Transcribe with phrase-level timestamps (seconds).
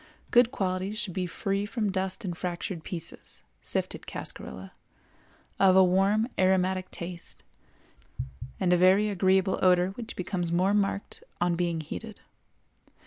[0.31, 4.71] Good qualities should be free from dust and fractured pieces (sifted cascarilla),
[5.59, 7.43] of a warm aromatic taste,
[8.59, 12.19] and a very agreeable odor which becomes more marked on being heated.